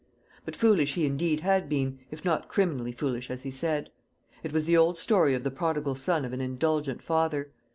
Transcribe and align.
But 0.45 0.55
foolish 0.55 0.95
he 0.95 1.05
indeed 1.05 1.41
had 1.41 1.69
been, 1.69 1.99
if 2.09 2.25
not 2.25 2.47
criminally 2.47 2.91
foolish 2.91 3.29
as 3.29 3.43
he 3.43 3.51
said. 3.51 3.91
It 4.41 4.51
was 4.51 4.65
the 4.65 4.75
old 4.75 4.97
story 4.97 5.35
of 5.35 5.43
the 5.43 5.51
prodigal 5.51 5.93
son 5.93 6.25
of 6.25 6.33
an 6.33 6.41
indulgent 6.41 7.03
father. 7.03 7.51